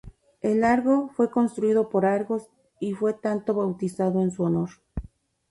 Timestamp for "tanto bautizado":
3.21-4.23